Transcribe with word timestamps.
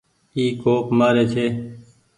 اي 0.35 0.43
ڪوپ 0.61 0.85
مآري 0.97 1.23
ڇي۔ 1.33 1.45